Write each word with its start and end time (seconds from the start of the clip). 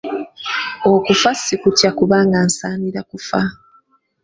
Okufa 0.93 1.29
sikutya 1.43 1.89
kubanga 1.97 2.37
nsaanira 2.47 3.01
kufa. 3.09 3.39